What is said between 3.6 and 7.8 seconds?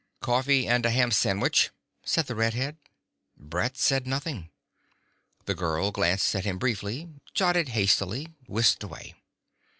said nothing. The girl glanced at him briefly, jotted